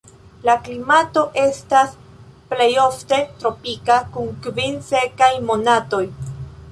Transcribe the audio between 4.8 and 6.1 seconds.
sekaj monatoj.